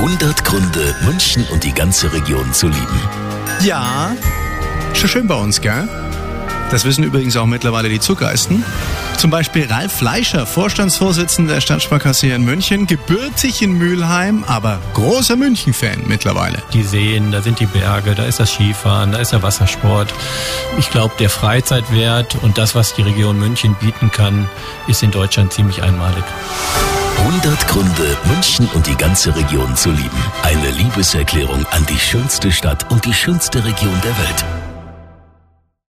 [0.00, 3.00] 100 Gründe, München und die ganze Region zu lieben.
[3.62, 4.16] Ja,
[4.94, 5.86] schon schön bei uns, gell?
[6.70, 8.64] Das wissen übrigens auch mittlerweile die Zugeisten.
[9.18, 15.36] Zum Beispiel Ralf Fleischer, Vorstandsvorsitzender der Stadtsparkasse hier in München, gebürtig in Mülheim, aber großer
[15.36, 16.62] München-Fan mittlerweile.
[16.72, 20.14] Die Seen, da sind die Berge, da ist das Skifahren, da ist der Wassersport.
[20.78, 24.48] Ich glaube, der Freizeitwert und das, was die Region München bieten kann,
[24.88, 26.24] ist in Deutschland ziemlich einmalig.
[27.20, 30.24] 100 Gründe, München und die ganze Region zu lieben.
[30.42, 34.59] Eine Liebeserklärung an die schönste Stadt und die schönste Region der Welt.